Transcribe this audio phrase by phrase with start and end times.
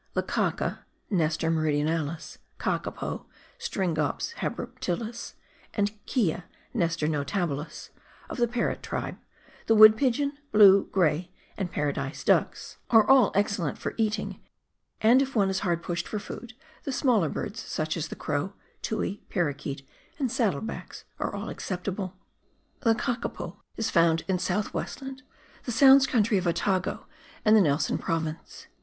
[0.15, 3.25] The kaka (Nestor meridionah's), kakapo
[3.59, 5.35] (Sfringops hahrop tilus),
[5.75, 6.41] and kea
[6.73, 7.91] [Nestor notahilis)
[8.27, 9.17] of the parrot tribe,
[9.67, 14.15] the wood pigeon, blue, grey, and paradise ducks, are all excellent for * See Appendix,
[14.17, 14.33] Note III.
[14.33, 14.47] WESTLAND.
[15.03, 18.07] 41 eating, and if one is hard pushed for food, the smaller birds, such as
[18.07, 19.85] the crow, tui, paraquet,
[20.17, 22.15] and saddle backs, are all acceptable,
[22.79, 25.21] The kakapo is found in South Westland,
[25.65, 27.05] the Sounds country of Otago,
[27.45, 28.65] and the Nelson Province.